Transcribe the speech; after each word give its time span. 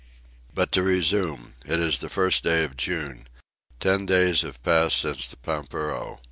But 0.51 0.71
to 0.71 0.81
resume. 0.81 1.53
It 1.63 1.79
is 1.79 1.99
the 1.99 2.09
first 2.09 2.43
day 2.43 2.63
of 2.63 2.75
June. 2.75 3.27
Ten 3.79 4.07
days 4.07 4.41
have 4.41 4.63
passed 4.63 4.97
since 5.01 5.27
the 5.27 5.37
pampero. 5.37 6.19